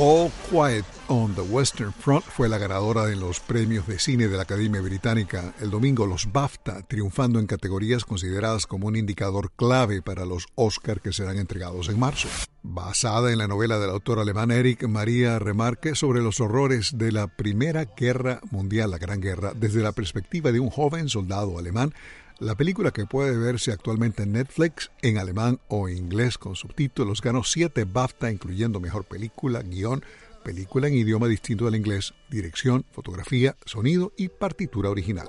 [0.00, 4.36] All Quiet on the Western Front fue la ganadora de los premios de cine de
[4.36, 10.00] la Academia Británica el domingo, los BAFTA, triunfando en categorías consideradas como un indicador clave
[10.00, 12.28] para los Oscar que serán entregados en marzo.
[12.62, 17.26] Basada en la novela del autor alemán Erich Maria Remarque sobre los horrores de la
[17.26, 21.92] Primera Guerra Mundial, la Gran Guerra, desde la perspectiva de un joven soldado alemán,
[22.40, 27.42] la película que puede verse actualmente en Netflix en alemán o inglés con subtítulos ganó
[27.42, 30.04] siete BAFTA incluyendo Mejor Película, Guión,
[30.44, 35.28] Película en idioma distinto al inglés, Dirección, Fotografía, Sonido y Partitura Original.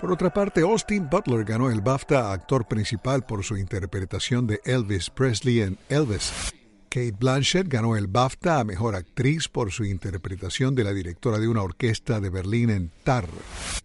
[0.00, 4.60] Por otra parte, Austin Butler ganó el BAFTA a Actor Principal por su interpretación de
[4.64, 6.57] Elvis Presley en Elvis.
[6.88, 11.46] Kate Blanchett ganó el BAFTA a Mejor Actriz por su interpretación de la directora de
[11.46, 13.28] una orquesta de Berlín en Tar.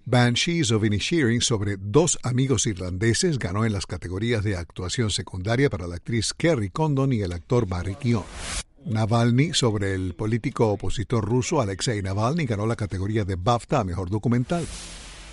[0.05, 5.87] Banshees of Inisherin sobre dos amigos irlandeses ganó en las categorías de actuación secundaria para
[5.87, 8.25] la actriz Kerry Condon y el actor Barry Keoghan.
[8.85, 14.09] Navalny sobre el político opositor ruso Alexei Navalny ganó la categoría de BAFTA a Mejor
[14.09, 14.65] Documental.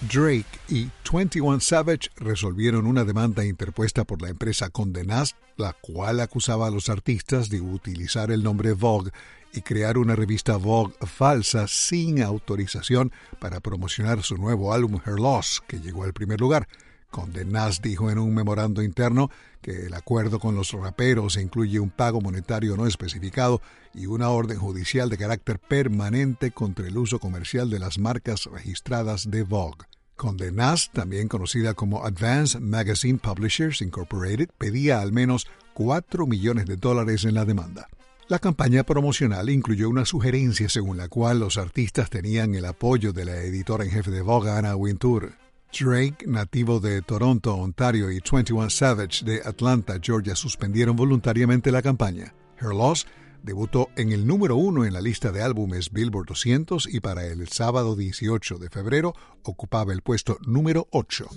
[0.08, 6.20] Drake y 21 Savage resolvieron una demanda interpuesta por la empresa Condé Nast, la cual
[6.20, 9.10] acusaba a los artistas de utilizar el nombre Vogue
[9.52, 15.62] y crear una revista Vogue falsa sin autorización para promocionar su nuevo álbum Her Loss,
[15.68, 16.66] que llegó al primer lugar.
[17.10, 21.90] Condé Nast dijo en un memorando interno que el acuerdo con los raperos incluye un
[21.90, 23.60] pago monetario no especificado
[23.92, 29.30] y una orden judicial de carácter permanente contra el uso comercial de las marcas registradas
[29.30, 29.89] de Vogue.
[30.20, 36.76] Condé Nast, también conocida como Advanced Magazine Publishers Incorporated, pedía al menos 4 millones de
[36.76, 37.88] dólares en la demanda.
[38.28, 43.24] La campaña promocional incluyó una sugerencia según la cual los artistas tenían el apoyo de
[43.24, 45.32] la editora en jefe de Vogue, Anna Wintour.
[45.72, 52.34] Drake, nativo de Toronto, Ontario, y 21 Savage de Atlanta, Georgia, suspendieron voluntariamente la campaña.
[52.60, 53.06] Her Loss
[53.42, 57.48] debutó en el número uno en la lista de álbumes Billboard 200 y para el
[57.48, 61.28] sábado 18 de febrero ocupaba el puesto número 8.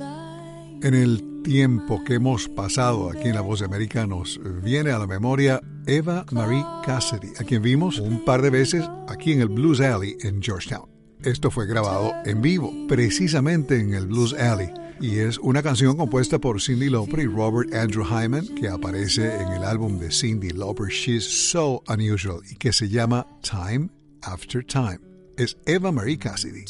[0.81, 5.08] En el tiempo que hemos pasado aquí en La Voz de Americanos, viene a la
[5.08, 9.80] memoria Eva Marie Cassidy, a quien vimos un par de veces aquí en el Blues
[9.80, 10.90] Alley en Georgetown.
[11.24, 14.69] Esto fue grabado en vivo, precisamente en el Blues Alley,
[15.00, 19.50] y es una canción compuesta por Cindy Lauper y Robert Andrew Hyman que aparece en
[19.54, 23.90] el álbum de Cindy Lauper She's So Unusual y que se llama Time
[24.22, 25.00] After Time.
[25.38, 26.66] Es Eva Marie Cassidy.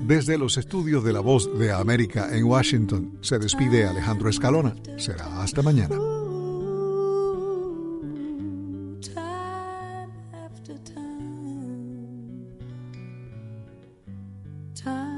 [0.00, 4.74] Desde los estudios de La Voz de América en Washington se despide Alejandro Escalona.
[4.98, 5.96] Será hasta mañana.
[14.86, 15.15] time